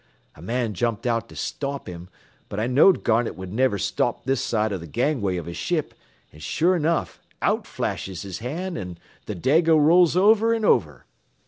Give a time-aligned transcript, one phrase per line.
[0.33, 2.09] A man jumped out to stop him,
[2.49, 5.93] but I knowed Garnett would niver stop this side o' th' gangway av his ship,
[6.33, 8.97] an' sure 'nuff, out flashes his hand an?
[9.27, 11.05] th' Dago rolls over an' over.